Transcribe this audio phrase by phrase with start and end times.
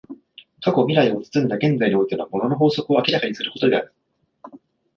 [0.63, 3.93] 過去未来を包んだ現在においての物の法則を明らかにすることである。